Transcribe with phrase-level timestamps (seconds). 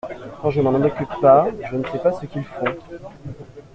[0.41, 2.65] Quand je ne m’en occupe pas je ne sais pas ce qu’ils font.